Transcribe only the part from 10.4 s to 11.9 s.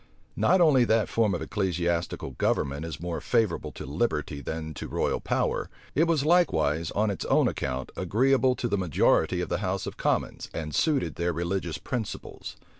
and suited their religious